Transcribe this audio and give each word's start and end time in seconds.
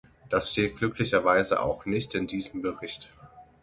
Das 0.29 0.51
steht 0.51 0.77
glücklicherweise 0.77 1.61
auch 1.61 1.85
nicht 1.85 2.15
in 2.15 2.25
diesem 2.25 2.63
Bericht. 2.63 3.11